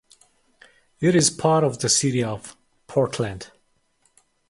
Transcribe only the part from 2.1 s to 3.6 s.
of Portland.